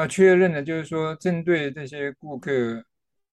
[0.00, 2.82] 啊，确认的就是说，针对这些顾客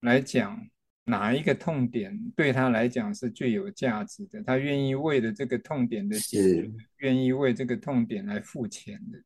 [0.01, 0.67] 来讲，
[1.05, 9.18] 哪一个痛点对他来讲是最有价值的，他愿意为了这个痛点的解决，愿意为这个痛点来付钱的。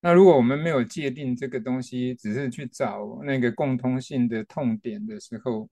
[0.00, 5.68] 那如果我们没有界定这个东西，只是去找那个共通性的痛点的时候，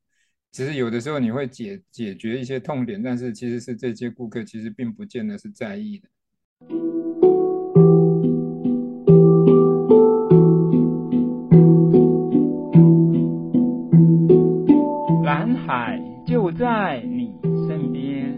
[0.51, 6.98] 其实有的时候你会解解决一些痛点，但是其实是这些顾客其实并不见得是在意的。
[15.69, 17.31] 海就在你
[17.69, 18.35] 身边，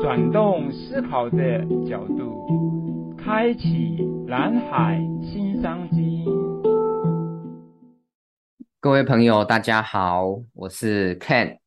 [0.00, 6.24] 转动思考的角度，开启蓝海新商机。
[8.80, 11.58] 各位朋友，大家好，我是 Ken，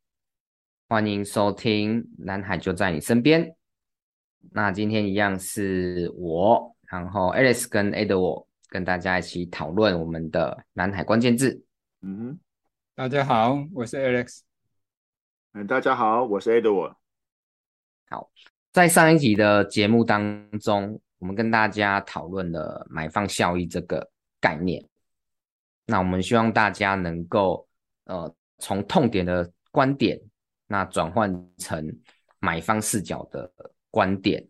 [0.89, 3.43] 欢迎收听《蓝海就在你身边》。
[4.51, 11.63] 那今天一样是我，然后 Alice 跟 Edward 跟大家一起讨论我们的蓝海关键字。
[12.01, 12.39] 嗯哼，
[13.01, 14.41] 大家好，我是 Alex。
[15.53, 16.93] 嗯，大家好，我是 Edward。
[18.07, 18.29] 好，
[18.71, 24.87] 在上一集的节目当中，我们跟大家讨论了买方效益这个概念。
[25.87, 27.67] 那我们希望大家能够
[28.03, 30.21] 呃从痛点的观点，
[30.67, 31.83] 那转换成
[32.37, 33.51] 买方视角的
[33.89, 34.47] 观点，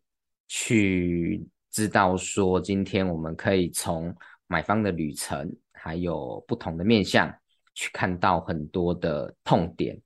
[0.49, 4.13] 去知道说今天我们可以从
[4.47, 7.33] 买方的旅程，还有不同的面向
[7.73, 9.99] 去看到很多的痛点，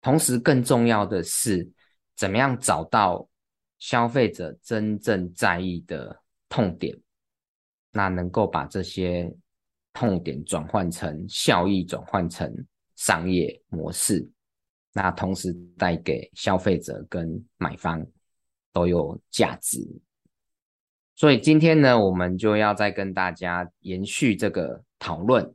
[0.00, 1.70] 同时更重要的是
[2.16, 3.28] 怎么样找到
[3.78, 6.98] 消费者真正在意的痛点，
[7.90, 9.32] 那能够把这些。
[9.94, 12.50] 痛点转换成效益，转换成
[12.96, 14.26] 商业模式，
[14.94, 18.02] 那同时带给消费者跟买方
[18.72, 19.86] 都有价值。
[21.14, 25.54] 所以今天呢，我们就要再跟大家延续这个讨论。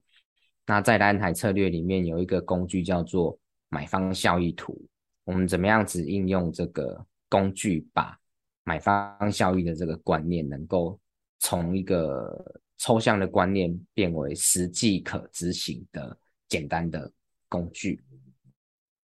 [0.68, 4.80] 那在蓝海策略里面有一个工具叫做买方效益图，
[5.24, 8.16] 我们怎么样子应用这个工具，把
[8.64, 11.00] 买方效益的这个观念能够
[11.40, 16.18] 从一个抽象的观念变为实际可执行的
[16.50, 17.09] 简单的
[17.47, 18.03] 工具。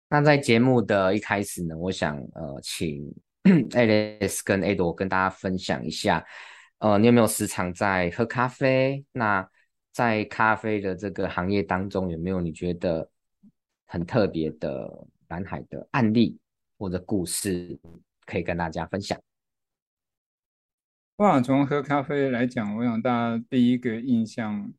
[0.09, 3.15] 那在节目的一开始呢，我想呃，请
[3.45, 6.27] Alice 跟 Ado 跟大家分享一下，
[6.79, 9.05] 呃，你有没有时常在喝咖啡？
[9.13, 9.47] 那
[9.93, 13.11] 在咖啡的这个行业当中，有没有你觉得
[13.87, 16.39] 很特别的蓝海的案例
[16.78, 17.78] 或者故事
[18.25, 19.21] 可以跟大家分享？
[21.17, 24.73] 我想从喝咖啡来讲，我想大家第一个印象，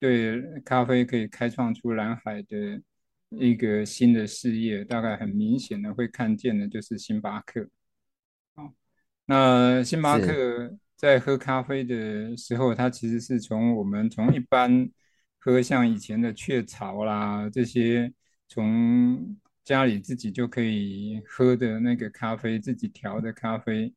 [0.00, 2.82] 对咖啡可以开创出蓝海的
[3.28, 7.68] 一个新的事业，大概很明显的会看见的就是星巴克。
[9.26, 14.90] 那星巴克在喝咖啡的时候，它其实是从我们从一般
[15.38, 18.12] 喝像以前的雀巢啦这些，
[18.48, 23.94] 从家里自己就可以喝的那个咖啡，自己调的咖啡。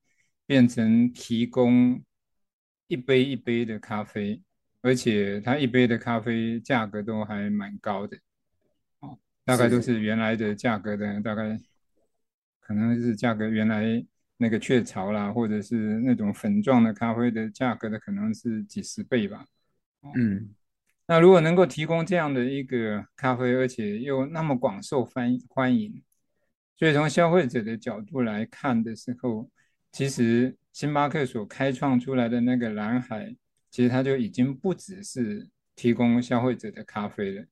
[0.50, 2.04] 变成提供
[2.88, 4.42] 一杯一杯的咖啡，
[4.81, 8.18] 而且它一杯的咖啡价格都还蛮高的，
[9.02, 11.56] 哦，大概都是原来的价格的，大概
[12.60, 14.04] 可能是价格原来
[14.39, 19.45] 那个雀巢啦，或者是那种粉状的咖啡的价格的，可能是几十倍吧。
[20.16, 20.50] 嗯，
[21.05, 26.01] 那如果能够提供这样的一个咖啡，而且又那么广受欢欢迎，
[26.75, 29.47] 所以从消费者的角度来看的时候。
[29.91, 33.35] 其实星巴克所开创出来的那个蓝海，
[33.71, 37.45] 其实它就已经不只是提供消费者的咖啡了，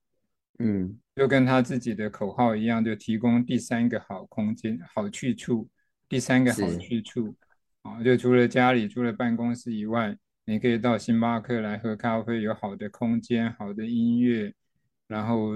[0.59, 5.67] 嗯，就跟他自己的口号一样，就提供第三个好空间、好去处，
[6.09, 7.35] 第三个好去处，
[7.81, 14.53] 啊，就除了家里、除了办公室以外，你可以到星巴克来喝咖啡，有好的空间、好的音乐，
[15.07, 15.51] 然后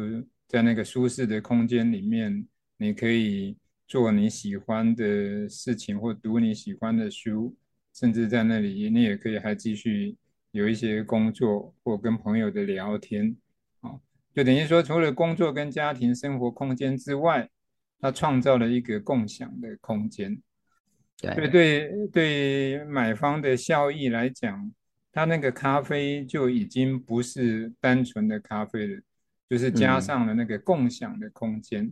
[0.48, 2.48] 在那个舒适的空间里面，
[2.78, 3.58] 你可以。
[3.88, 7.54] 做你喜欢的事情，或读你喜欢的书，
[7.94, 10.16] 甚至在那里你也可以还继续
[10.52, 13.36] 有一些工作或跟朋友的聊天，
[13.82, 14.00] 啊，
[14.34, 17.50] 就等于说除了工作跟家庭生活空间之外，
[18.00, 20.42] 它创造了一个共享的空间。
[21.22, 24.72] 对对对，买方的效益来讲，
[25.12, 29.02] 他那个咖啡就已经不是单纯的咖啡了，
[29.50, 31.86] 就是加上了那个共享的空间。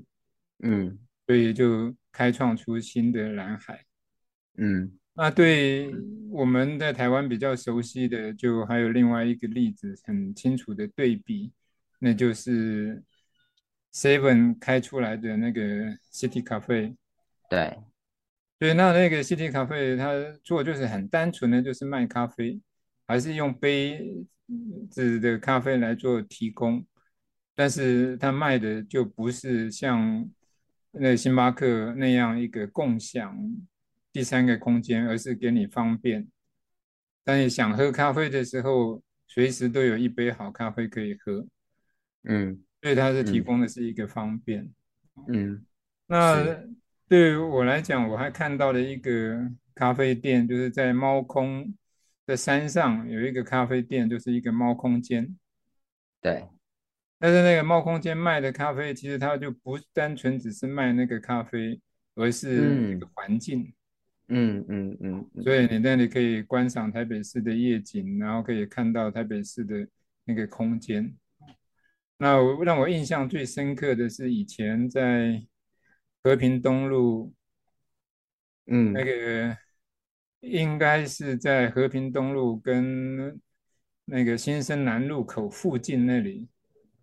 [0.60, 0.88] 嗯。
[0.88, 1.00] 嗯
[1.30, 3.86] 所以就开创出新的蓝海，
[4.58, 5.94] 嗯，那对
[6.32, 11.52] 我们在台湾比较熟悉的，就还有另外一个例子，很清楚的对比，
[12.00, 13.04] 那就是
[13.94, 15.62] Seven 开出来的那个
[16.12, 16.96] City Cafe。
[17.48, 17.78] 对，
[18.60, 22.60] 对，那那个 City Cafe 它做就是很单纯的，就是卖咖啡，
[23.08, 24.26] 还是用杯
[24.92, 26.86] 子的咖啡来做提供，
[27.56, 30.30] 但是他卖的就不是像
[30.92, 33.40] 那星巴克那样一个共享
[34.12, 36.28] 第三个空间，而是给你方便。
[37.24, 41.48] 但你想喝咖啡的时候，随时都有一杯好咖啡可以喝。
[42.24, 44.70] 嗯，所以它是提供的是一个方便。
[45.32, 45.64] 嗯，
[46.08, 46.44] 那
[47.10, 51.76] 对于我来讲，我还看到了一个咖啡店，就是在猫空
[52.28, 55.36] 的山上有一个咖啡店，就是一个猫空间。
[56.22, 56.48] 对。
[57.18, 61.82] 但是那个猫空间卖的咖啡，其实它就不单纯只是卖那个咖啡，
[62.14, 63.74] 而是一个环境。
[64.28, 69.88] 嗯嗯嗯，所以你那里可以观赏台北市的夜景，然后可以看到台北市的
[70.26, 71.14] 那个空间。
[72.20, 75.44] 那我让我印象最深刻的是以前在
[76.24, 77.34] 和平东路，
[78.68, 79.58] 嗯，那个
[80.42, 83.40] 应该是在和平东路跟
[84.06, 86.50] 那个新生南路口附近那里。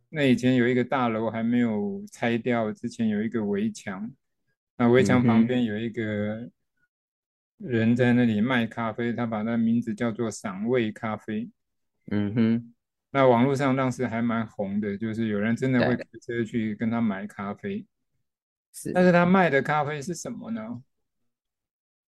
[0.09, 4.11] 那以前有一个大楼还没有拆掉，之前有一个围墙，
[4.77, 6.51] 那围墙旁边有一个。
[7.59, 11.51] 人在那里卖咖啡，他把那名字叫做“赏味咖啡”。
[12.13, 12.75] 嗯哼，
[13.11, 17.87] 那网络上当时还蛮红的，就是有人真的会开车去跟他买咖啡。
[18.77, 20.83] 是，但是他卖的咖啡是什么呢？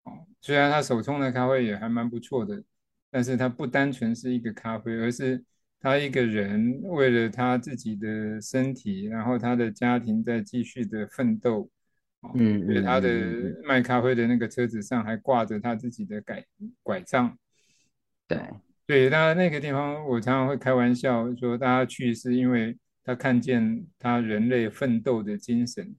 [0.05, 2.63] 哦，虽然他手冲的咖啡也还蛮不错的，
[3.11, 5.43] 但是他不单纯是一个咖啡，而是
[5.79, 11.69] 他一个人为了他自己的身体，然后他的家庭在继续的奋斗。
[12.33, 13.07] 嗯，对，他的
[13.63, 16.43] 卖咖啡的那个车子上还挂着他自己的拐
[16.81, 17.37] 拐杖。
[18.27, 18.39] 对，
[18.87, 25.95] 对，那那个地方我常常会开玩笑说，大家去是因为他看见他人类奋斗的精神，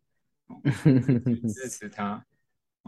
[1.52, 2.24] 支持 他。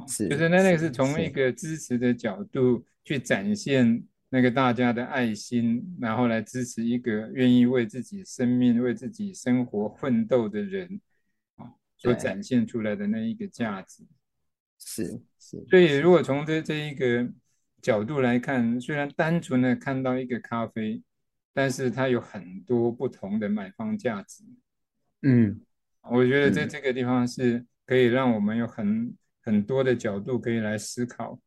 [0.07, 11.01] 是，就是那那个是从一个支持的角度去展现那个大家的爱心，然后来支持一个愿意为自己生命、为自己生活奋斗的人。
[12.03, 14.03] 所展现出来的那一个价值，
[14.79, 15.63] 是是。
[15.69, 17.31] 所以如果从这这一个
[17.83, 21.03] 角度来看，虽然单纯的看到一个咖啡，
[21.53, 24.43] 但是它有很多不同的买方价值。
[25.21, 25.61] 嗯，
[26.03, 31.41] 我觉得在这个地方是可以让我们有很很多的角度可以来思考。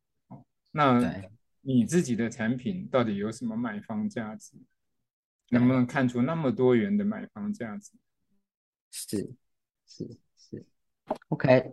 [0.72, 1.22] 那
[1.62, 4.56] 你自己的产品到底有什么买方价值？
[5.50, 7.92] 能不能看出那么多元的买方价值？
[8.90, 9.34] 是
[9.86, 10.64] 是是。
[11.28, 11.70] OK，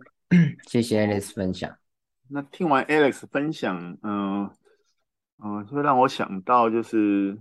[0.66, 1.76] 谢谢 Alex 分享。
[2.28, 4.56] 那听完 Alex 分享，嗯、呃、
[5.38, 7.38] 嗯、呃，就会让我想到，就是，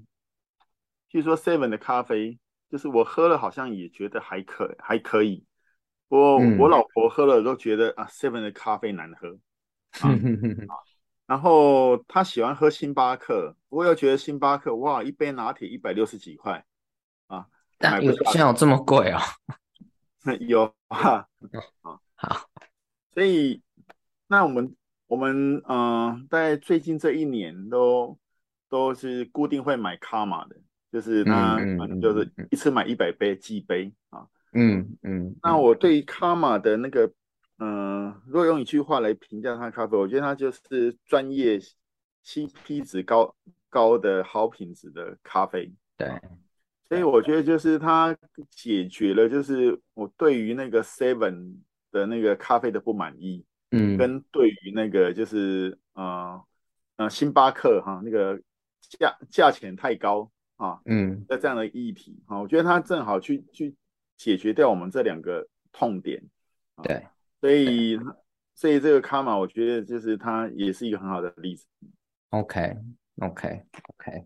[1.09, 2.39] 据说 Seven 的咖啡，
[2.71, 5.45] 就是我喝了好像也觉得还可还可以。
[6.07, 9.37] 我、嗯、我老婆喝了都觉得啊，Seven 的咖啡难喝。
[9.99, 10.73] 啊啊、
[11.25, 16.65] 然后她喜欢喝星巴克，我又觉得星巴克哇，一杯拿铁一百六十几块
[17.27, 17.45] 啊，
[17.79, 19.19] 买不现在有这么贵哦？
[20.39, 21.27] 有啊，
[21.81, 22.49] 好，好，
[23.13, 23.61] 所以
[24.27, 24.75] 那我们
[25.07, 28.17] 我们嗯、呃，在最近这一年都
[28.69, 30.55] 都是固定会买卡玛的，
[30.91, 31.57] 就是他
[32.01, 35.35] 就是一次买一百杯寄杯啊，嗯嗯。
[35.41, 37.11] 那我对于卡玛的那个
[37.59, 41.59] 嗯、呃，如果用一句话来评价他的咖啡，我觉得他就是专业、
[42.25, 43.35] CP 值高
[43.69, 46.09] 高的好品质的咖啡，对。
[46.89, 48.13] 所以我觉得就是它
[48.49, 56.43] 解决了，就是我对于那个 Seven 的那个咖啡的不满意，嗯，跟对于那个就是呃
[56.97, 58.37] 呃星巴克哈那个
[58.81, 60.29] 价价钱太高
[60.61, 63.75] 啊，嗯，的这样的议题哈，我觉得它正好去去
[64.15, 66.21] 解决掉我们这两个痛点，
[66.83, 67.03] 对，
[67.39, 67.99] 所以
[68.53, 71.65] 所以这个卡玛我觉得就是它也是一个很好的例子。
[72.29, 72.77] OK
[73.19, 73.63] OK
[73.95, 74.25] OK，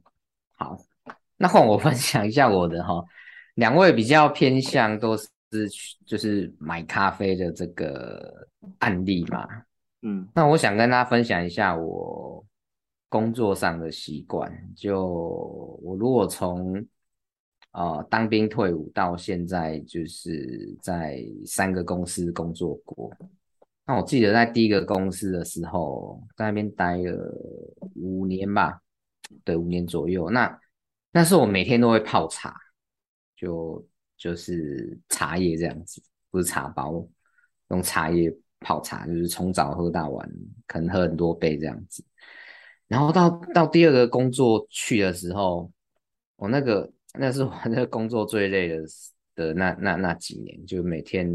[0.58, 0.78] 好。
[1.38, 3.04] 那换我分享一下我的哈，
[3.56, 5.28] 两位比较偏向都是
[6.06, 8.48] 就是买咖啡的这个
[8.80, 9.48] 案例嘛，
[10.02, 12.46] 嗯，那我想跟大家分享一下我
[13.10, 15.08] 工作上的习惯，就
[15.82, 16.86] 我如果从
[17.72, 23.12] 呃当兵退伍到现在，就是在三个公司工作过，
[23.86, 27.34] 那我记得在第一个公司的时候，在那边待了
[27.96, 28.82] 五年吧，
[29.44, 30.60] 对，五年左右，那。
[31.12, 32.54] 但是我每天都会泡茶，
[33.38, 37.08] 就就是茶叶这样子，不是茶包，
[37.70, 40.30] 用茶叶泡茶，就是从早喝到晚，
[40.68, 42.04] 可能喝很多杯这样子。
[42.88, 45.72] 然后到到第二个工作去的时候，
[46.36, 48.84] 我那个那是我那个工作最累的
[49.36, 51.28] 的那那那几年，就每天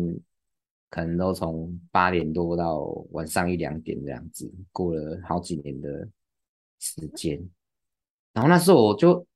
[0.88, 2.80] 可能都从八点多到
[3.12, 6.08] 晚上一两点这样子，过了好几年的
[6.78, 7.40] 时间。
[8.32, 9.26] 然后那时候我就不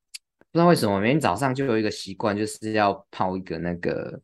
[0.52, 4.20] 知道为什么每天早上就有一个习惯，就是要泡一个那个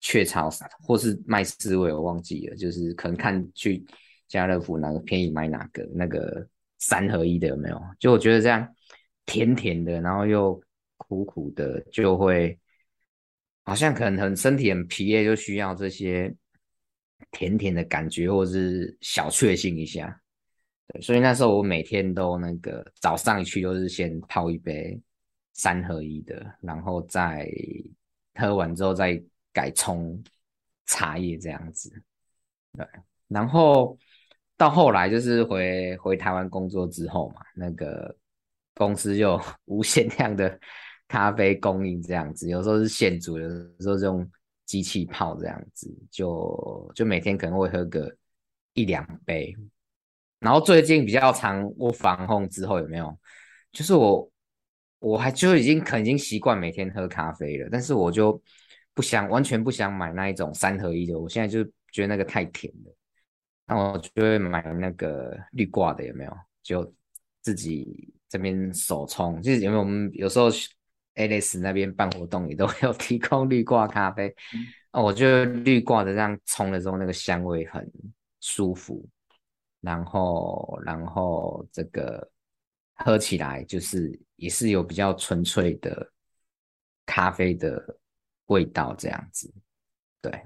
[0.00, 0.50] 雀巢
[0.82, 3.82] 或是麦斯威，我忘记了，就是可能看去
[4.28, 6.46] 家乐福哪个便宜买哪个那个
[6.78, 7.80] 三合一的有没有？
[7.98, 8.66] 就我觉得这样
[9.26, 10.60] 甜甜的，然后又
[10.96, 12.58] 苦苦的，就会
[13.64, 16.34] 好像可能很身体很疲累，就需要这些
[17.30, 20.20] 甜甜的感觉，或者是小确幸一下。
[20.86, 24.98] 对，所以那时候我每天都那个早上一去就是先泡一杯
[25.52, 27.50] 三合一的，然后再
[28.34, 30.22] 喝完之后再改冲
[30.86, 31.90] 茶叶这样子。
[32.72, 32.86] 对，
[33.26, 33.98] 然后
[34.58, 38.14] 到后来就是回回台湾工作之后嘛，那个
[38.74, 40.60] 公司就 无限量的
[41.06, 44.30] 咖啡供应这样子，有时候是现煮，有时候是用
[44.66, 48.14] 机器泡这样子，就就每天可能会喝个
[48.74, 49.56] 一两杯。
[50.40, 53.18] 然后最近比较常我防控之后有没有？
[53.72, 54.30] 就是我
[54.98, 58.42] 我还就已经可能已经习惯每天喝咖啡了，但是我就
[58.92, 61.62] 不想完全不想买那一种三合一的，我现在就
[61.92, 62.94] 觉得那个太甜了，
[63.68, 66.36] 那我就会买那个绿挂的有没有？
[66.62, 66.92] 就
[67.40, 70.48] 自己这边手冲，就是因为我们有时候
[71.14, 74.34] Alice 那边办活动也都有提供绿挂咖啡，
[74.90, 77.88] 哦，我觉得滤挂的这样冲的时候那个香味很
[78.40, 79.08] 舒服。
[79.80, 82.28] 然后，然后这个
[82.94, 86.10] 喝起来就是也是有比较纯粹的
[87.06, 87.96] 咖啡的
[88.46, 89.48] 味道，这样子，
[90.20, 90.44] 对，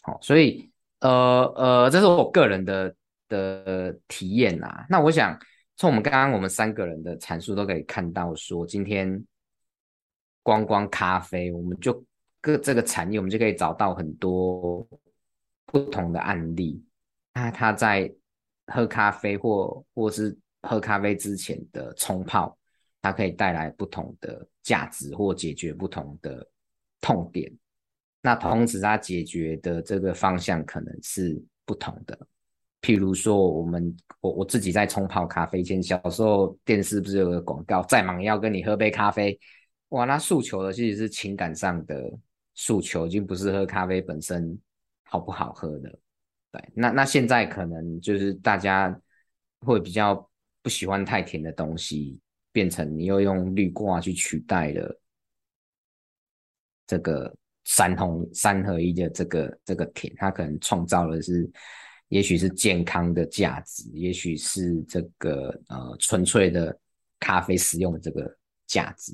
[0.00, 2.94] 好，所以呃呃，这是我个人的
[3.28, 4.86] 的体验啦。
[4.88, 5.38] 那我想
[5.76, 9.24] 从我们刚刚我们三个人的阐述都可以看到，说今天
[10.42, 12.04] 光光咖啡，我们就
[12.40, 14.86] 各这个产业，我们就可以找到很多
[15.66, 16.82] 不同的案例。
[17.32, 18.12] 那它在
[18.66, 22.56] 喝咖啡或或是喝咖啡之前的冲泡，
[23.00, 26.46] 它可以带来不同的价值或解决不同的
[27.00, 27.50] 痛点。
[28.22, 32.18] 那同时，它解决的这个方向可能是不同的。
[32.82, 39.38] 譬如说，我们我我自己在冲泡咖啡前，小时候电视不是有个广告，再忙也要跟你喝杯咖啡。
[39.90, 42.10] 哇，那诉求的其实是情感上的
[42.54, 44.58] 诉求，已经不是喝咖啡本身
[45.02, 45.98] 好不好喝的。
[46.52, 48.98] 对，那那现在可能就是大家
[49.60, 50.28] 会比较
[50.62, 52.18] 不喜欢太甜的东西，
[52.50, 55.00] 变成你又用滤挂去取代了
[56.86, 57.34] 这个
[57.70, 61.48] 三通三合一的这个这个甜，它可能创造的是，
[62.08, 66.76] 也许是健康的价值，也许是这个呃纯粹的
[67.20, 68.36] 咖啡使用的这个
[68.66, 69.12] 价值。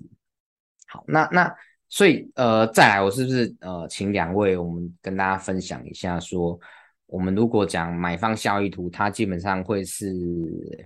[0.89, 1.55] 好，那那
[1.89, 6.59] 所以呃再来，我是不是呃请两位我们跟大家分享一下说。
[7.09, 10.13] 我们如果讲买方效益图，它基本上会是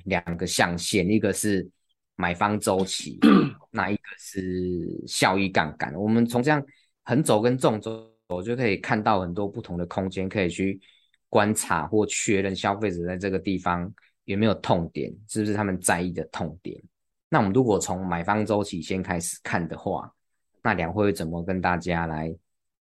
[0.05, 1.67] 两个象限，一个是
[2.15, 3.19] 买方周期，
[3.73, 5.95] 那一个是效益杠杆。
[5.95, 6.63] 我们从这样
[7.11, 10.81] 横轴跟纵轴我就可以看到很多不同的空间，可以去
[11.29, 13.93] 观察或确认消费者在这个地方
[14.27, 16.81] 有没有痛点，是不是他们在意的痛点。
[17.29, 20.15] 那我们如果从买方周期先开始看的话，
[20.63, 22.33] 那两会怎么跟大家来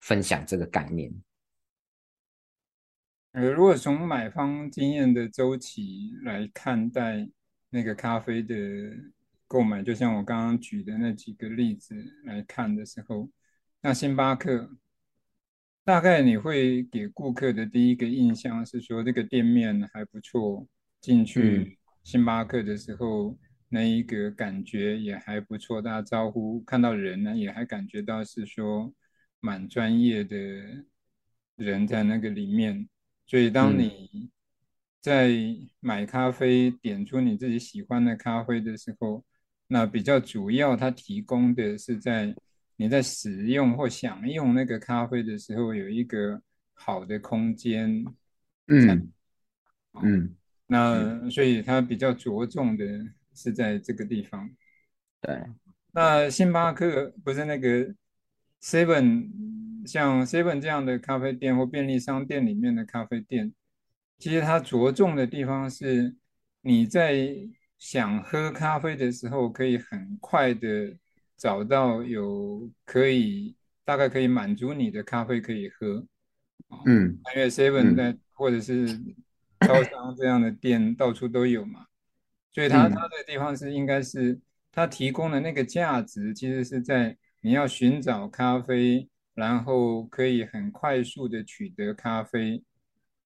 [0.01, 1.11] 分享这个概念？
[3.31, 7.27] 呃，如果从买方经验的周期来看待
[7.71, 8.55] 那个咖啡的
[9.47, 11.95] 购买，就像我刚刚举的那几个例子
[12.25, 13.27] 来看的时候，
[13.81, 14.77] 那星巴克
[15.83, 20.67] 大概你会给顾客的第一个印象是说这个店面还不错，
[20.99, 23.37] 进去星巴克的时候
[23.69, 28.93] 那一个感觉也还不错，打招呼看到人呢也还感觉到是说
[29.39, 30.35] 蛮专业的
[31.55, 32.87] 人在那个里面。
[33.25, 34.31] 所以，当你
[35.01, 35.31] 在
[35.79, 39.23] 买咖啡，点出你自己喜欢的咖啡的时候，
[39.67, 42.35] 那比较主要，它提供的是在
[42.79, 46.41] 你在使用或享用那个咖啡的时候，有一个
[46.73, 48.05] 好的空间。
[48.67, 49.11] 嗯
[50.01, 50.33] 嗯，
[50.65, 52.85] 那所以它比较着重的
[53.33, 54.49] 是在这个地方。
[55.19, 55.43] 对，
[55.91, 57.93] 那星巴克不是那个
[58.61, 59.29] Seven。
[59.85, 63.53] 像 Seven 这样的咖啡店或便利商店里面的咖啡店，
[64.17, 66.15] 其实它着重的地方是，
[66.61, 67.35] 你在
[67.77, 70.95] 想喝咖啡的时候，可以很快的
[71.39, 76.05] 找到有可以大概可以满足你的咖啡可以喝。
[76.85, 78.85] 嗯，因为 Seven 在或者是
[79.61, 81.87] 超商这样的店到处都有嘛，
[82.53, 84.39] 所以它它的地方是应该是
[84.71, 89.09] 它提供的那个价值，其实是在你要寻找咖啡。
[89.35, 92.61] 然后可以很快速的取得咖啡，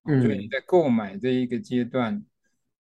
[0.03, 2.23] 所以你在购买这一个阶段，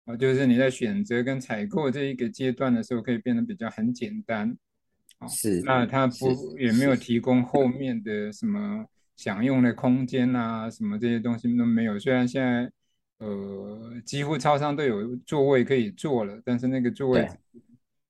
[0.04, 4.56] 啊，就是你在选择跟采购这一个阶段的时候，可以变得比较很简单。
[5.26, 11.98] 是，那它不也没有提供后面的什么享用的空间啊，什么这些东西都没有。
[11.98, 12.70] 虽然现在
[13.18, 17.28] 呃几乎超商都有座位可以坐了，但是那个座位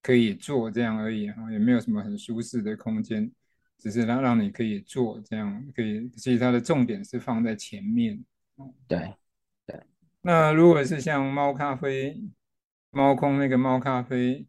[0.03, 3.31] 可以坐这样而已哈，也没有什么很舒适的空间，
[3.79, 6.11] 只是让让你可以坐这样可以。
[6.11, 8.23] 其实它的重点是放在前面。
[8.87, 9.15] 对
[9.67, 9.81] 对。
[10.21, 12.21] 那如果是像猫咖啡、
[12.91, 14.47] 猫空那个猫咖啡。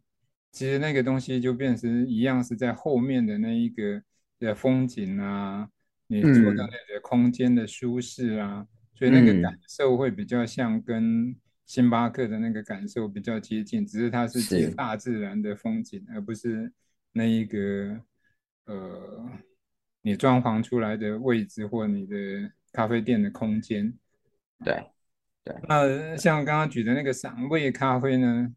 [0.52, 4.02] 其实那个东西就变成一样，是在后面的那一个
[4.38, 5.68] 的风景啊，
[6.08, 16.72] 你坐到那个空间的舒适啊，嗯、所以那个感受会比较像跟星巴克的那个感受比较接近，只是它是接大自然的风景，而不是
[17.12, 18.00] 那一个
[18.64, 19.30] 呃
[20.02, 22.16] 你装潢出来的位置或你的
[22.72, 23.94] 咖啡店的空间。
[24.64, 24.84] 对
[25.44, 28.52] 对，那像刚刚举的那个赏味咖啡呢？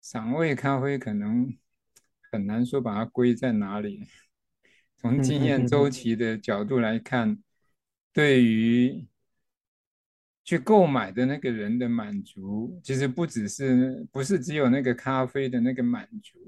[0.00, 1.54] 赏味咖啡可能
[2.30, 4.06] 很难说把它归在哪里。
[4.96, 7.38] 从经验周期的角度来看，
[8.12, 9.06] 对于
[10.44, 16.38] 去购买的那个人的满足，其实不只是不是只有那个咖啡的那个满足，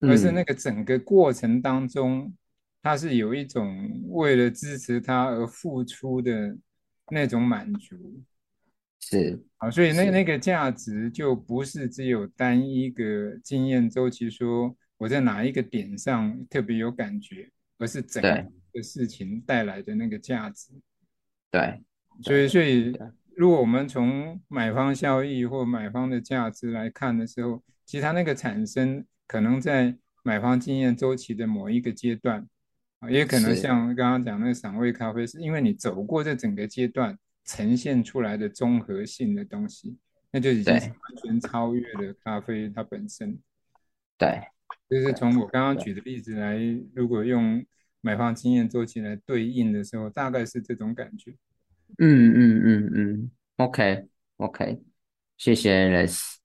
[0.00, 2.34] 而是那个整个过程当中，
[2.82, 6.56] 他是有一种为了支持他而付出的
[7.12, 8.20] 那种满足。
[9.02, 20.74] 是，好，所以那那个价值就不是只有单一个经验周期，说我在哪一个点上特别有感觉，而是整个事情带来的那个价值。
[21.50, 21.82] 对，
[22.22, 22.94] 所以所以
[23.34, 32.46] 如果我们从买方效益或买方的价值来看的时候，其实它那个产生可能在买方经验周期的某一个阶段，
[32.98, 37.18] 啊，也可能像刚刚讲那个赏味咖啡，是因为你走过这整个阶段。
[37.44, 39.96] 呈现出来的综合性的东西，
[40.30, 43.36] 那就已经是完全超越了咖啡它本身。
[44.16, 44.40] 对，
[44.88, 46.56] 就是从我刚刚举的例子来，
[46.94, 47.64] 如果用
[48.00, 51.32] 买方经验做起来对应的时候，大概是这种感觉。
[51.98, 54.04] 嗯嗯嗯嗯，OK
[54.36, 54.82] OK，
[55.36, 56.36] 谢谢 Alex。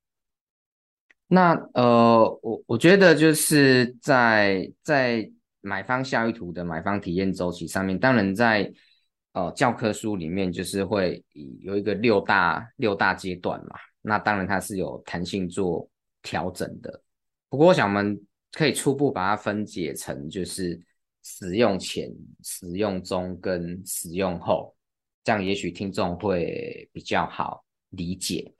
[1.27, 5.29] 那呃，我我觉得就是在在
[5.61, 8.73] 买方效益图的买方体验周期上面，当然在。
[9.35, 11.21] 呃，教科书里面就是会
[11.59, 15.85] 有一个六大六大阶段嘛，那当然它是有弹性做
[16.21, 17.03] 调整的。
[17.49, 18.17] 不过我想我们
[18.53, 20.81] 可以初步把它分解成就是
[21.21, 22.09] 使用前、
[22.43, 24.73] 使用中跟使用后，
[25.21, 28.53] 这样也许听众会比较好理解。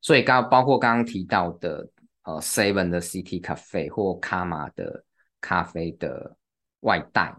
[0.00, 1.86] 所以刚包括刚刚提到的
[2.22, 5.04] 呃 Seven 的 CT 咖啡或卡玛的
[5.42, 6.34] 咖啡的
[6.80, 7.36] 外带。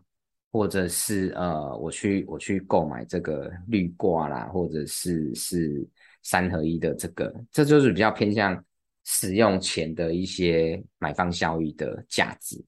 [0.53, 5.83] 或者是呃，我去我去购买这个绿挂啦，或者是是
[6.21, 8.63] 三合一的这个，这就是比较偏向
[9.03, 12.63] 使用前的一些买方效益的价值。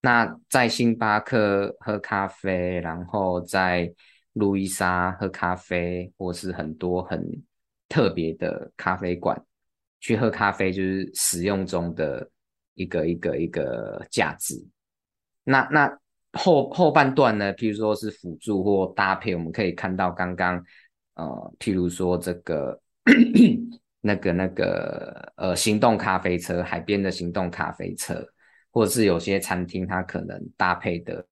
[0.00, 3.92] 那在星巴克喝咖啡，然后在
[4.32, 7.22] 路易莎喝咖啡，或是很多很
[7.90, 9.38] 特别的咖啡馆
[10.00, 12.26] 去喝咖啡，就是使用中的
[12.72, 14.54] 一个一个一个价值。
[15.44, 15.98] 那那。
[16.32, 20.62] 后后半段呢，譬如说是辅助或搭配，我们可以看到刚刚
[21.14, 22.78] 呃，譬如说这个
[24.00, 28.22] 那个那个呃，行动咖啡车，海边的行动咖啡车，
[28.70, 31.26] 或者是有些餐厅它可能搭配的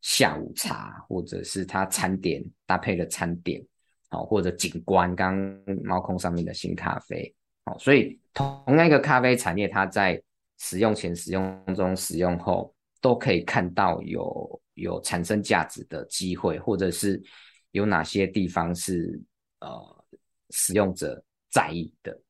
[0.00, 3.64] 下午茶，或者是它餐点搭配的餐点，
[4.08, 5.38] 好，或者景观，刚
[5.84, 7.32] 猫空上面的新咖啡，
[7.64, 10.20] 好，所以同样一个咖啡产业，它在
[10.58, 12.74] 使用前、使用中、使用后。
[13.00, 17.22] 都可以看到有有产生价值的机会，或者是
[17.70, 19.20] 有哪些地方是
[19.60, 20.04] 呃
[20.50, 22.20] 使用者在意的。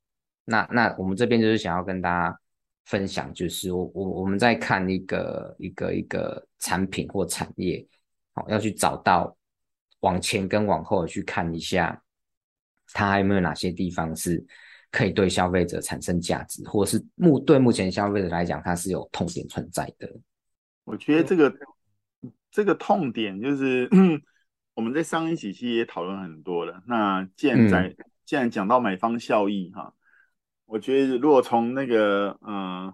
[0.45, 2.41] 那那我们这边就是想要跟大家
[2.87, 7.87] 分享，就是我我我们在看一个一个一个产品或产业，
[8.33, 9.37] 好，要去找到
[10.01, 12.03] 往前跟往后去看一下，
[12.93, 14.45] 它还有没有哪些地方是
[14.91, 20.11] 可以对消费者产生价值，或是目对目前消费者来讲，它是有痛点存在的。
[20.91, 21.55] 我觉得这个
[22.51, 23.89] 这个痛点就是
[24.75, 26.83] 我们在上一期其实也讨论很多了。
[26.87, 29.95] 那既然在、嗯、既然讲到买方效益哈，
[30.67, 32.93] 我觉得如果从那个呃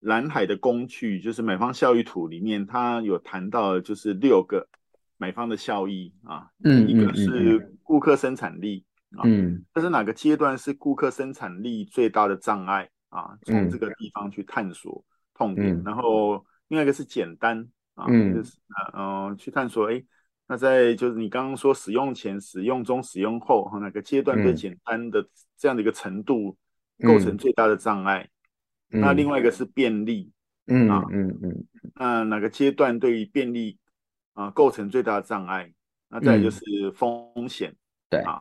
[0.00, 4.68] 蓝海的工具，就是买方效益图里面，它有谈到就是六个
[5.16, 6.48] 买方的效益啊。
[6.62, 8.84] 嗯，一个是顾客生产力
[9.16, 13.38] 啊，嗯，这是哪个阶段是顾客生产力最大的障碍啊？
[13.42, 16.44] 从这个地方去探索痛点，嗯、然后。
[16.68, 18.56] 另外一个是简单啊，嗯、就是
[18.92, 20.02] 呃，去探索，哎，
[20.46, 25.26] 那在就是你刚刚说使用前、使用中、使用后哈，哪个阶段最简单的
[25.56, 26.56] 这样的一个程度
[27.02, 28.28] 构成最大的障碍？
[28.90, 30.30] 嗯、那另外一个是便利，
[30.66, 31.04] 嗯啊。
[31.10, 33.76] 嗯嗯，嗯那哪个阶段对于便利
[34.34, 35.72] 啊构成最大的障碍？
[36.10, 36.60] 那再就是
[36.92, 37.76] 风险，
[38.08, 38.40] 对啊，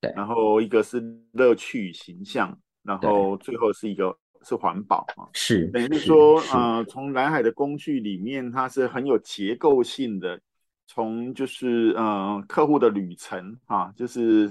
[0.00, 1.00] 对，然后一个是
[1.30, 10.40] 乐趣形象，然后最后是一个是环保啊，是等于说呃，从蓝海的工具里面，它是很有结构性的。
[10.88, 14.48] 从就是呃客户的旅程哈，就是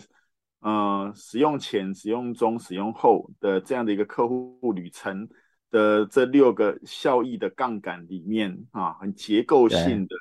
[0.59, 5.29] 呃使用前、使用中、使用后的这样的一个客户旅程
[5.71, 10.15] 的这六个效益的杠杆里面啊，很结构性的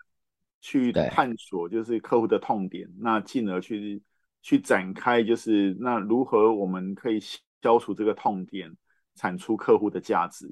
[0.60, 4.00] 去探索，就是客户的痛点，那进而去
[4.40, 7.18] 去展开，就是那如何我们可以
[7.60, 8.72] 消除这个痛点，
[9.16, 10.46] 产出客户的价值，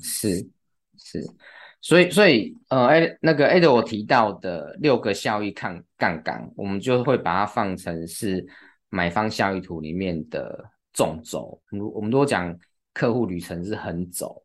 [0.00, 0.48] 是
[0.96, 1.24] 是。
[1.82, 8.44] 所以，所以，呃，哎，那个 Ed 我提到的六个效益杠杠杆，我们就会把它放成是
[8.88, 11.60] 买方效益图里面的纵轴。
[11.70, 12.56] 我我们都讲
[12.92, 14.42] 客户旅程是横轴，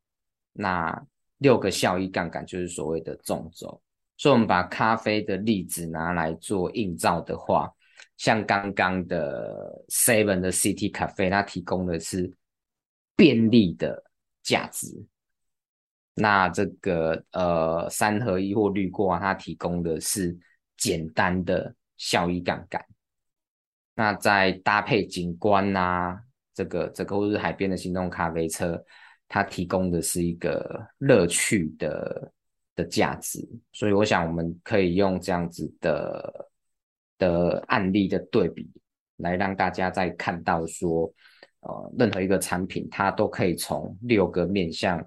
[0.52, 1.02] 那
[1.40, 3.82] 六个效益杠杆就是所谓的纵轴。
[4.18, 7.72] 所以，我们把咖啡的例子拿来做映照的话，
[8.18, 12.32] 像刚刚的 Seven 的 City Cafe，它提供的是
[13.22, 14.04] 便利的
[14.42, 14.88] 价值。
[16.16, 20.36] 那这个呃三合一或滤过，它提供的是
[20.76, 22.84] 简单的效益杠杆。
[23.94, 26.20] 那再搭配景观啊，
[26.56, 28.84] 这个这个或是海边的行动咖啡车，
[29.28, 32.34] 它提供的是一个乐趣的
[32.76, 33.48] 的价值。
[33.72, 36.50] 所以我想我们可以用这样子的
[37.20, 38.68] 的案例的对比，
[39.18, 41.14] 来让大家再看到说，
[41.62, 45.04] 呃，任何一个产品它都可以从六个面向。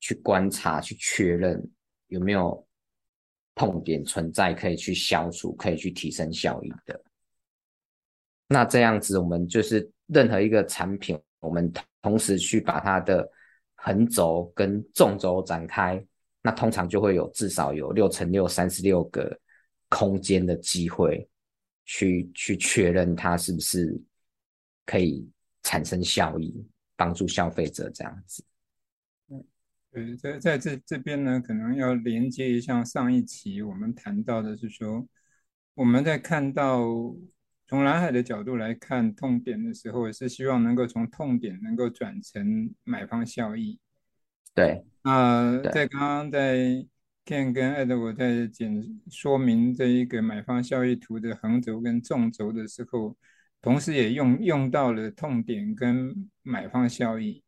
[0.00, 1.66] 去观察、去确认
[2.08, 2.62] 有没有
[3.54, 7.02] 痛点存在，可以去消除、可以去提升效益的。
[8.46, 13.26] 那这样子，我们就是任何一个产品，我们同时去把它的
[13.76, 16.06] 横轴跟纵轴展开，
[16.42, 19.34] 那通常就会有至少有六乘六三十六个
[19.88, 21.26] 空间的机会
[21.86, 23.98] 去，去去确认它是不是
[24.84, 25.26] 可以
[25.64, 28.44] 产生效益，帮助消费者这样子。
[29.90, 35.06] 对，在在这这边呢，可能要连接一下上一期我们谈到的是说，
[35.74, 36.84] 我们在看到
[37.66, 43.78] 从蓝海的角度来看痛点的时候，也是希望能够从痛点能够转成买方效益。
[44.52, 46.56] 对，那在刚刚在
[47.24, 53.16] Ken 跟 Edward 在简说明这一个买方效益图的横轴跟纵轴的时候，
[53.64, 57.42] 同时也用用到了痛点跟买方效益。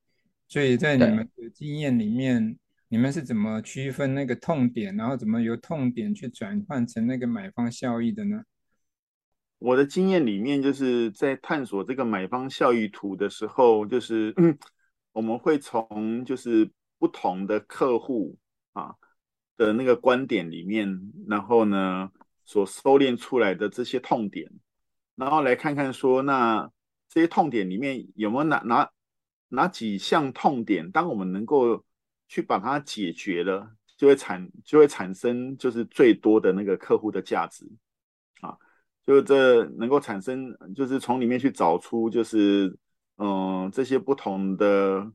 [0.49, 8.43] 所以在你们的经验里面，你们是怎么区分那个痛点，然后怎么由痛点去转换成那个买方效益的呢？
[9.59, 14.35] 我的经验里面，就是在探索这个买方效益图的时候，就是，
[15.13, 18.39] 我们会从就是不同的客户
[18.73, 18.95] 啊
[19.59, 22.11] 的那个观点里面，然后呢
[22.47, 24.51] 所收敛出来的这些痛点，
[25.17, 26.71] 然后来看看说，那
[27.09, 28.91] 这些痛点里面有没有哪哪。
[29.49, 31.85] 哪几项痛点，当我们能够
[32.27, 37.65] 去把它解决了，就会产就会产生就是最多的那个客户的价值
[38.41, 38.59] 啊，
[39.07, 42.77] 就这能够产生，就是从里面去找出，就是
[43.19, 45.13] 嗯这些不同的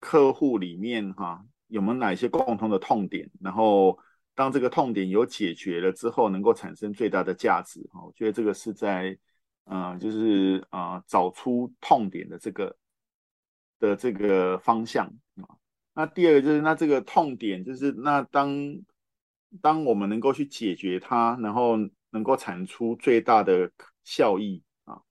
[0.00, 3.98] 客户里面哈、有没有哪一些共同的痛点，然后
[4.34, 9.16] 当这个痛点有解决了之后，能够产生最大的价值啊，我觉得这个是在
[9.64, 12.76] 嗯就是啊找出痛点的这个。
[13.80, 15.04] 的这个方向
[15.36, 15.58] 啊，
[15.92, 18.48] 那第二个就是那这个痛点就是那当
[19.60, 21.76] 当我们能够去解决它，然后
[22.08, 23.70] 能够产出最大的
[24.02, 25.02] 效益啊，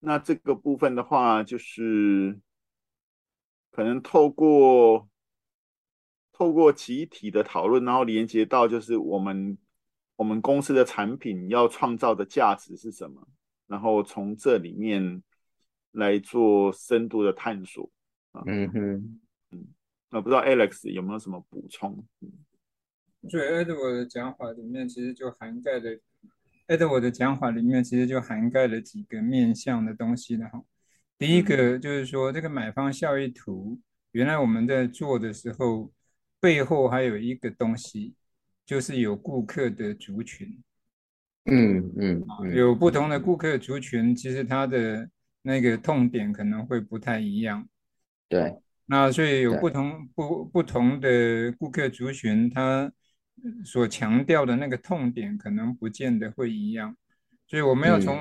[0.00, 2.38] 那这个部分的话就是
[3.70, 5.08] 可能透过
[6.32, 9.56] 透过集体的讨论，然后连接到就是我们
[10.16, 13.26] 我们公司的产品要创造的价值是什么，
[13.70, 15.22] 然后从这里面
[15.92, 17.88] 来做深度的探索。
[18.44, 19.20] 嗯哼，
[19.52, 19.66] 嗯，
[20.10, 22.04] 那不知道 Alex 有没有什么补充？
[23.28, 26.00] 所以 Edward 的讲法里面其实就涵盖了
[26.66, 30.64] Edward 的讲法里面其实就涵盖了几个面向的东西的哈。
[31.16, 33.78] 第一个就是说，这个买方效益图，
[34.10, 35.92] 原来我们在做的时候，
[36.40, 38.14] 背后还有一个东西，
[38.66, 40.60] 就是有顾客的族群。
[41.50, 45.08] 嗯嗯，有不同的顾客族群，其实他的
[45.42, 47.68] 那个痛点可能会不太一样。
[48.28, 52.92] 对，那所以有不同不不同的顾客族群，他
[53.64, 56.96] 所强调的那个痛点可能不见得会一样，
[57.46, 58.16] 所以我们要从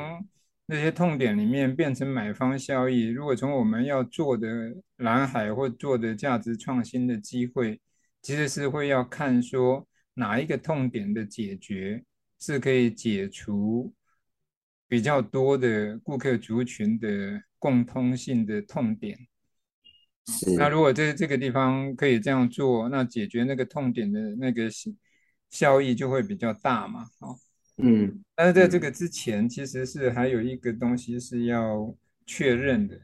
[0.65, 3.07] 那些痛点里面变成买方效益。
[3.07, 7.81] 如果从我们要做的蓝海或做的价值创新的机会，
[8.21, 12.03] 其实是会要看说哪一个痛点的解决
[12.39, 13.93] 是可以解除
[14.87, 19.17] 比较多的顾客族群的共通性的痛点。
[20.57, 24.69] 那如果在这个地方可以这样做，那解决那个痛点的那个
[25.49, 27.35] 效益就会比较大嘛，哦，
[27.77, 31.95] 嗯，但是在这个之前，其实是还有一个东西是要
[32.27, 33.01] 确认的，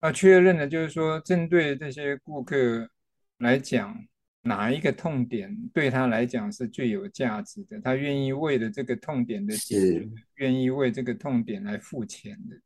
[0.00, 2.88] 啊，确认的就是说，针对这些顾客
[3.36, 4.06] 来讲，
[4.44, 12.56] 哪一个痛点对他来讲是最有价值的，他愿意为了这个痛点的解决，愿意为这个痛点来付钱的。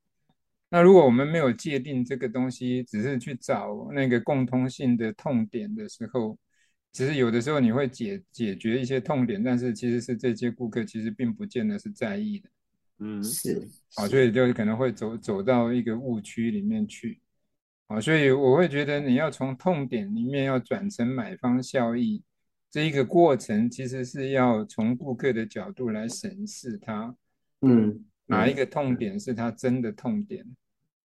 [0.70, 6.36] 那如果我们没有界定这个东西，只是去找那个共通性的痛点的时候，
[6.92, 12.50] 其实有的时候你会解解决一些痛点，但是其实是这些顾客其实并不见得是在意的，
[12.98, 17.20] 嗯，是，啊，所以就可能会走走到一个误区里面去，
[17.88, 22.22] 啊，所以我会觉得你要从痛点里面要转成买方效益，
[22.70, 27.14] 这一个过程其实是要从顾客的角度来审视他，
[27.60, 28.04] 嗯。
[28.30, 30.44] 哪一个痛点是他真的痛点，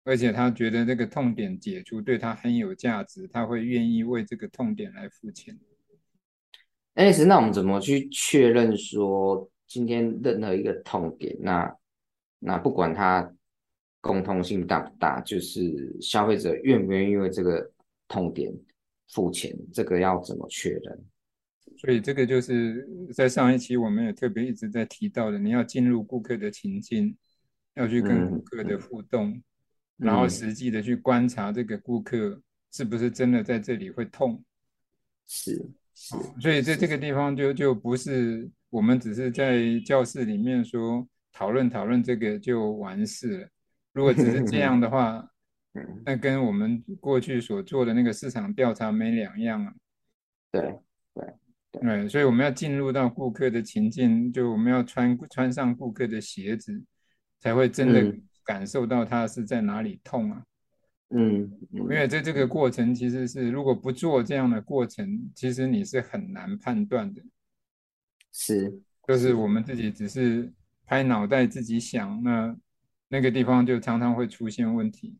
[0.04, 5.58] 而且他觉得这个痛点解除对他很有价值，他会愿意为这个痛点来付钱。
[6.96, 11.74] Alex，那我们怎么去确认说今天任何一个痛点，那
[12.40, 13.34] 那不管它
[14.04, 17.72] 共通性大不大，就是消费者愿不愿意为这个
[18.06, 18.54] 痛点
[19.08, 21.06] 付钱，这个要怎么确认？
[21.78, 27.16] 所以这个就是在上一期我们也特别一直在提到的，你要进入顾客的情境，
[27.76, 29.42] 要去跟顾客的互动，嗯、
[30.00, 32.42] 然后实际的去观察这个顾客
[32.74, 34.44] 是不是真的在这里会痛。
[35.26, 35.56] 是
[35.94, 43.48] 是，所以在这个地方就就不是我们只是在教室里面说讨论讨论这个就完事了。
[43.94, 45.28] 如果只是这样的话，
[46.06, 49.74] 那跟我们过去所做的那个市场调查没两样啊。
[50.52, 50.80] 对。
[51.82, 56.80] 对，所以我们要进入到顾客的情境，就我们要穿穿上顾客的鞋子，
[57.40, 60.44] 才会真的感受到他是在哪里痛啊。
[61.10, 67.24] 嗯，嗯，因为在这个过程其实是，如果不做这样的过程，其实你是很难判断的。
[68.32, 68.72] 是，
[69.08, 70.54] 就是我们自己只是
[70.86, 72.56] 拍脑袋自己想，那
[73.14, 75.16] 那个地方就常常会出现问题。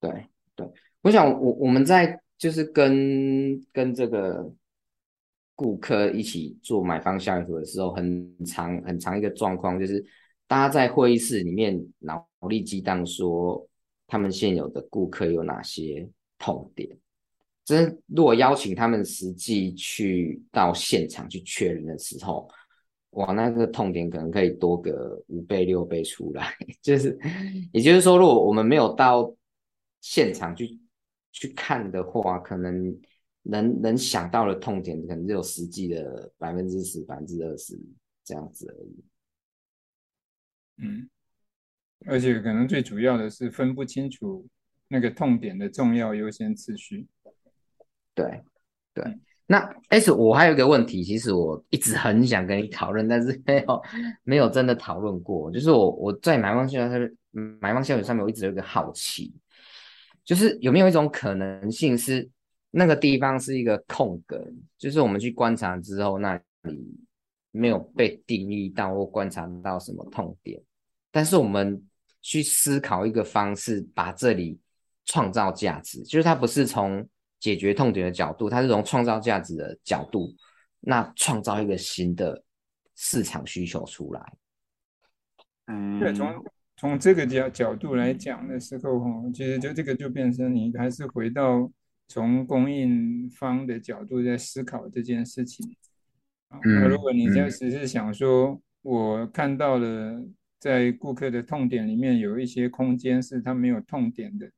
[0.00, 0.10] 对
[0.54, 0.66] 对，
[1.02, 4.50] 我想我我们在就是跟跟这个。
[5.58, 10.04] 顾客一起做买方效益图的时候，很长很长一个状况就是，
[10.46, 13.66] 大家在会议室里面脑力激荡，说
[14.06, 16.06] 他们现有的顾客有哪些
[16.38, 16.94] 痛点。
[17.64, 22.46] 真如果邀请他们实际去到现场去确认的时候，
[23.16, 26.56] 哇，那个痛点可能可以多个五倍六倍出来。
[26.80, 27.18] 就是，
[27.72, 29.34] 也就是说，如果我们没有到
[30.00, 30.78] 现场去
[31.32, 32.98] 去看的话，可能。
[33.48, 37.78] 能能想到的痛点，可能只有实际的百分之十、百分之二十
[38.24, 39.04] 这样子而已。
[40.78, 41.08] 嗯，
[42.06, 44.44] 而且可能最主要的是分不清楚
[44.88, 47.06] 那个痛点的重要优先次序。
[48.16, 48.42] 对
[48.92, 53.82] 对，那 S 我还有一个问题，其实我一直很想跟你讨论，但是没有
[54.24, 55.50] 没有真的讨论过。
[55.50, 56.90] 就是我我在买方效益
[57.60, 59.32] 买方效益上面，我一直有一个好奇，
[60.24, 62.28] 就是有没有一种可能性是？
[62.72, 64.44] 那个地方是一个空格，
[64.76, 66.94] 就是我们去观察之后，那里
[67.50, 70.60] 没有被定义到或观察到什么痛点，
[71.10, 71.82] 但是我们
[72.20, 74.58] 去思考一个方式，把这里
[75.06, 77.08] 创造价值，就是它不是从
[77.46, 80.34] 解决痛点的角度，它是从创造价值的角度，
[80.80, 82.42] 那创造一个新的
[82.96, 84.32] 市场需求出来。
[85.66, 86.44] 嗯，对，从
[86.76, 91.70] 从这个角角度来讲的时候，哈，其实就这个就变成你还是回到。
[92.08, 95.66] 从供应方的角度在思考这件事情，
[96.62, 100.24] 那如果你在只是想说，我看到了
[100.60, 104.48] 在顾客的痛点里面有一些空间是他没有痛点的，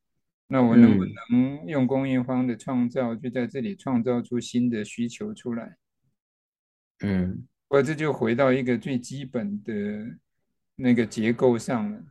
[0.48, 5.76] 那我能不能用供应方的创造，就在这里创造出新的需求出来？
[7.00, 9.72] 嗯，我这就回到一个最基本的
[10.74, 12.02] 那个结构上了。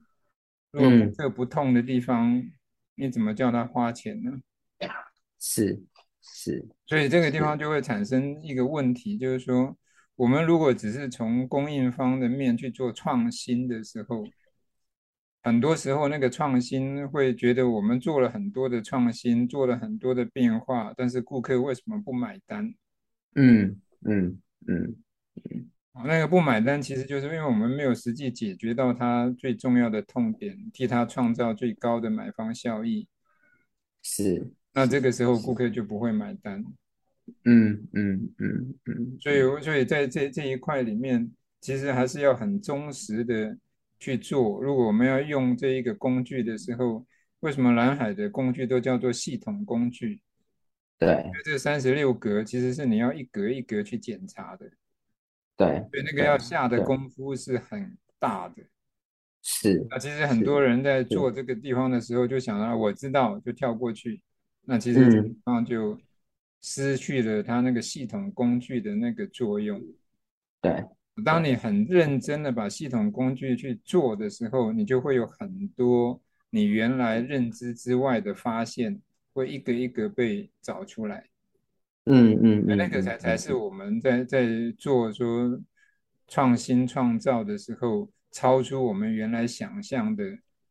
[0.71, 2.43] 如果顾客不痛的地方，
[2.95, 4.39] 你怎么叫他花钱呢？
[5.39, 5.81] 是
[6.21, 9.75] 是，所以这个地方就会产生一个问题，就是说，
[10.15, 14.23] 我们如果只是从供应方的面去做创新的时候，
[15.47, 22.73] 很多时候那个创新会觉得我们做了很多的创新，做了很多的变化，但是顾客为什么不买单？
[23.35, 24.95] 嗯嗯嗯
[25.35, 25.69] 嗯，
[26.05, 33.07] 那个不买单，其实就是因为我们没有实际解决到他最重要的痛点，替他创造最高的买方效益。
[34.03, 36.61] 是，那这个时候顾客就不会买单。
[37.45, 41.31] 嗯嗯嗯嗯，所以所以在这这一块里面，
[41.61, 43.57] 其实还是要很忠实的
[43.99, 44.61] 去做。
[44.61, 47.05] 如果我们要用这一个工具的时候，
[47.39, 50.21] 为什么蓝海的工具都叫做系统工具？
[50.97, 54.69] 对，这三十六格其实是你要一格一格去检查的。
[55.55, 58.63] 对，所以那个要下的功夫是很大的。
[59.41, 59.85] 是。
[59.89, 64.21] 那其实很多人在做这个地方的时候，就想到我知道就跳过去，
[64.65, 65.99] 那其实这地方就。
[66.59, 69.79] 失去了它那个系统工具的那个作用。
[70.59, 70.83] 对，
[71.23, 79.01] 当你很认真的把系统工具去做的时候，你就会有很多你原来认知之外的发现，
[79.33, 81.25] 会一个一个被找出来。
[82.05, 85.59] 嗯嗯，嗯，那个才才是我们在在做说
[86.27, 90.23] 创新创造的时候，超出我们原来想象的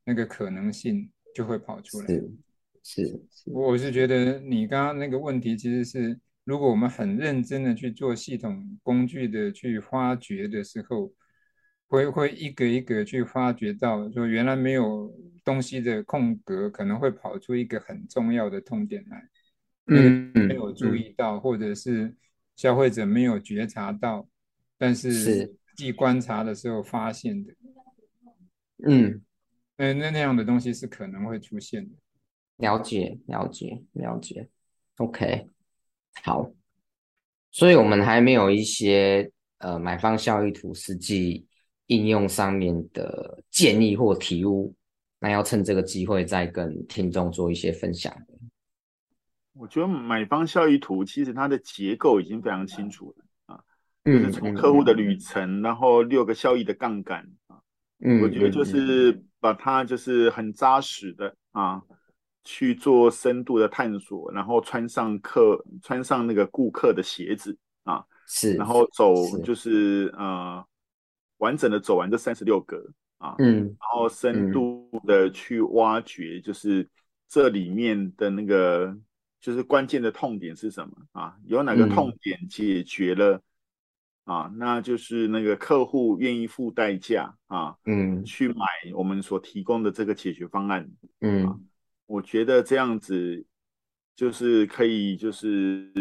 [0.05, 2.07] 那个可能性就会跑出来。
[2.83, 11.13] 是，是，我是觉得你刚刚那个问题其实是，如果我们很认真的去做系统工具的去发掘的时候，
[11.89, 15.13] 会会一个一个去发掘到说原来没有
[15.45, 19.29] 东西的空格，可能会跑出一个很重要的痛点来，
[19.89, 22.15] 嗯，没有注意到，或者是
[22.55, 24.29] 消费者没有觉察到，
[24.79, 27.53] 但是实际观察的时候发现的，
[28.87, 29.21] 嗯，
[29.77, 31.95] 那那那样的东西是可能会出现的。
[32.59, 34.49] 了解，了解，了解。
[34.97, 35.51] OK，
[36.23, 36.51] 好。
[37.51, 41.47] 所以，我们还没有一些呃买方效益图实际
[41.87, 44.75] 应用上面的建议或提悟，
[45.21, 48.15] 那要趁这个机会再跟听众做一些分享。
[49.55, 53.61] 我觉得买方效益图其实它的结构已经非常清楚了啊，
[54.05, 57.57] 就是从客户的旅程，然后六个效益的杠杆啊，
[58.05, 61.81] 嗯，我觉得就是把它就是很扎实的啊。
[62.49, 70.65] 去做深度的探索，然后穿上客穿上那个顾客的鞋子啊，是，然后走就是呃
[71.39, 72.81] 完整的走完这三十六格
[73.19, 76.89] 啊，嗯，然后深度的去挖掘，就是
[77.29, 79.05] 这里面的那个、嗯、
[79.41, 81.35] 就是关键的痛点是什么啊？
[81.47, 83.43] 有哪个痛点解决了、
[84.27, 84.53] 嗯、啊？
[84.55, 90.89] 那就是那个客户愿意付代价啊，嗯，去买我们所提供的这个解决方案，
[91.21, 91.45] 嗯。
[91.45, 91.59] 啊
[92.07, 93.45] 我觉得这样子
[94.15, 95.93] 就是可以，就是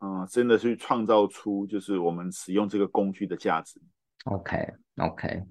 [0.00, 3.80] 嗯，真的去创造出就是我们使用这个工具的价值。
[4.24, 5.42] OK，OK，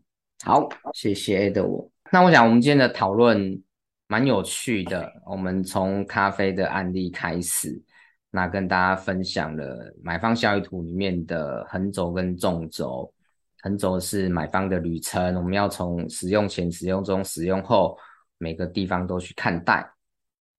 [0.44, 1.90] 好，谢谢 Edward。
[2.12, 3.62] 那我想我们今天的讨论
[4.08, 5.12] 蛮有趣的。
[5.26, 7.84] 我们从咖啡的案例开始，
[8.32, 13.14] 那跟大家分享了买方效益图里面的横轴跟纵轴。
[13.62, 17.98] 横轴是买方的旅程，我们要从使用前、使用中、使用后
[18.38, 19.86] 每个地方都去看待。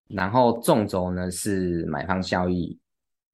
[0.09, 2.79] 然后纵轴呢是买方效益，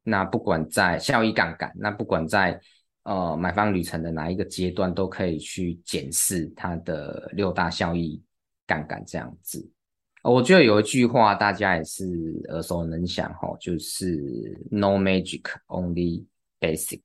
[0.02, 2.60] 那不管在效益杠杆，那不管在
[3.04, 8.20] 呃买方旅程的哪一个阶段，都可以去检视它的六大效益
[8.66, 9.70] 杠杆这样子。
[10.22, 12.04] 我觉得有一句话大家也是
[12.48, 16.24] 耳熟能详哈，就是 No magic, only
[16.58, 17.02] basic。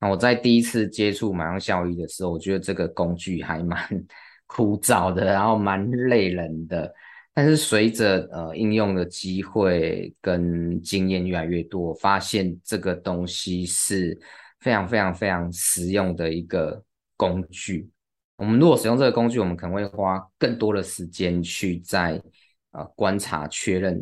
[0.00, 3.78] 那我在第一次接触买方效益的时候，我觉得这个工具还蛮
[4.46, 6.92] 枯燥的，然后蛮累人的。
[7.36, 14.16] 但是随着呃应用的机会跟经验越来越多，发现这个东西是
[14.60, 16.80] 非常非常非常实用的一个
[17.16, 17.90] 工具。
[18.36, 22.22] 我们如果使用这个工具，我们可能会花更多的时间去在
[22.70, 24.00] 呃观察确认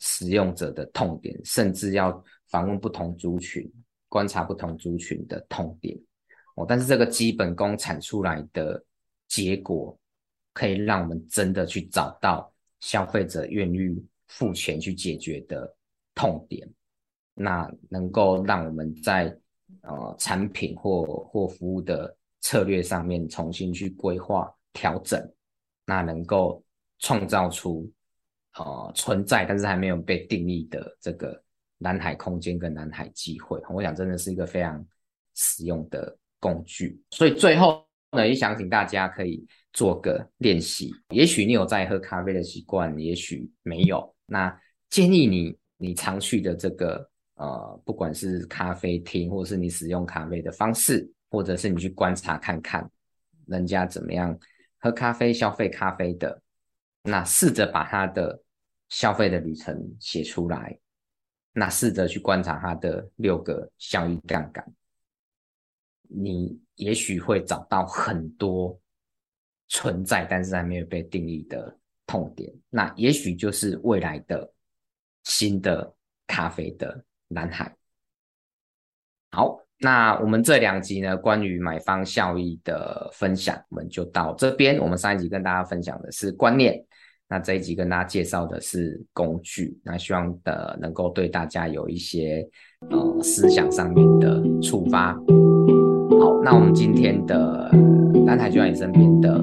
[0.00, 3.72] 使用者的痛点，甚至要访问不同族群，
[4.08, 5.96] 观察不同族群的痛点。
[6.56, 8.84] 哦，但是这个基本功产出来的
[9.28, 9.96] 结果。
[10.58, 13.78] 可以让我们真的去找到消费者愿意
[14.26, 15.72] 付钱去解决的
[16.16, 16.68] 痛点，
[17.32, 19.32] 那能够让我们在
[19.82, 25.32] 呃产品或或服务的策略上面重新去规划调整，
[25.86, 26.60] 那能够
[26.98, 27.88] 创造出
[28.56, 31.40] 呃存在但是还没有被定义的这个
[31.78, 34.84] 蓝海空间跟蓝海机会，我想真的是一个非常
[35.36, 37.00] 实用的工具。
[37.12, 39.46] 所以最后呢，也想请大家可以。
[39.74, 44.12] 做个练习，也许你有在喝咖啡的习惯，也许没有。
[44.26, 44.52] 那
[44.90, 52.90] 建议你，你常去的这个呃，不管是咖啡厅，或是你使用咖啡的方式，或者是你去观察看看
[53.46, 54.36] 人家怎么样
[54.78, 56.42] 喝咖啡、消费咖啡的，
[57.02, 58.42] 那试着把他的
[58.88, 60.76] 消费的旅程写出来。
[61.52, 64.64] 那试着去观察它的六个效益杠杆，
[66.08, 68.76] 你也许会找到很多
[69.68, 71.76] 存在但是还没有被定义的
[72.06, 74.50] 痛点，那也许就是未来的
[75.24, 75.94] 新的
[76.26, 77.76] 咖啡的蓝海。
[79.30, 84.78] 好，那我们这两集呢，关于买方效益的分享，我们就到这边。
[84.78, 86.82] 我们上一集跟大家分享的是观念。
[87.28, 92.48] 那这一集跟大家介绍的是工具，那希望的能够对大家有一些
[92.88, 95.14] 呃思想上面的触发。
[96.18, 97.70] 好，那我们今天的
[98.26, 99.42] 蓝海就在你身边的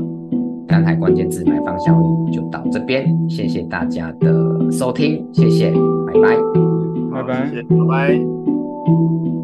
[0.70, 6.36] 蓝海关键字买方效应就到这边，谢谢大家的收听，谢谢，拜拜，
[7.12, 9.35] 拜拜，拜拜。